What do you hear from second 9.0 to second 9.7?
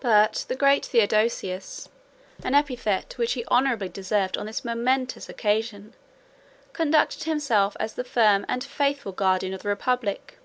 guardian of the